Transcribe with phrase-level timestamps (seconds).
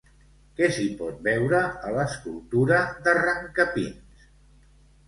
[0.59, 4.31] Què s'hi pot veure a l'escultura d'Arrancapins?